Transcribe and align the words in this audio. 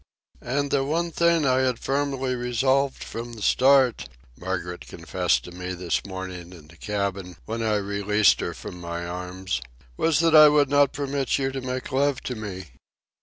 "And 0.41 0.71
the 0.71 0.83
one 0.83 1.11
thing 1.11 1.45
I 1.45 1.59
had 1.59 1.77
firmly 1.77 2.33
resolved 2.33 3.03
from 3.03 3.33
the 3.33 3.41
start," 3.43 4.09
Margaret 4.35 4.87
confessed 4.87 5.43
to 5.43 5.51
me 5.51 5.75
this 5.75 6.03
morning 6.07 6.53
in 6.53 6.69
the 6.69 6.75
cabin, 6.75 7.35
when 7.45 7.61
I 7.61 7.75
released 7.75 8.39
her 8.39 8.55
from 8.55 8.81
my 8.81 9.05
arms, 9.05 9.61
"was 9.97 10.17
that 10.21 10.35
I 10.35 10.49
would 10.49 10.69
not 10.69 10.91
permit 10.91 11.37
you 11.37 11.51
to 11.51 11.61
make 11.61 11.91
love 11.91 12.19
to 12.21 12.33
me." 12.35 12.69